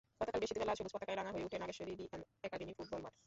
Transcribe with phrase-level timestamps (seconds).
[0.21, 3.13] গতকাল বৃহস্পতিবার লাল-সবুজ পতাকায় রাঙা হয়ে ওঠে নাগেশ্বরী ডিএম একাডেমি ফুটবল মাঠ।